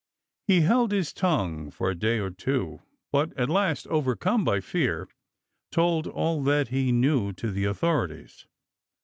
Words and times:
He 0.47 0.61
held 0.61 0.91
his 0.91 1.13
tongue 1.13 1.69
for 1.69 1.91
a 1.91 1.95
day 1.95 2.17
or 2.17 2.31
two; 2.31 2.81
but 3.11 3.37
at 3.37 3.51
last, 3.51 3.85
overcome 3.85 4.43
by 4.43 4.59
fear, 4.59 5.07
told 5.71 6.07
all 6.07 6.41
that 6.41 6.69
he 6.69 6.91
knew 6.91 7.33
to 7.33 7.51
the 7.51 7.65
authorities. 7.65 8.47